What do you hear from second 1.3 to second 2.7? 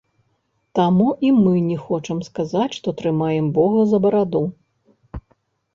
мы не хочам сказаць,